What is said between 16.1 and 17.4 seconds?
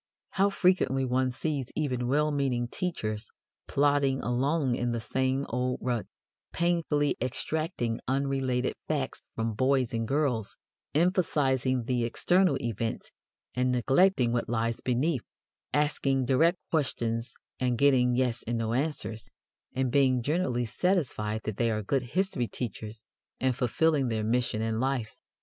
direct questions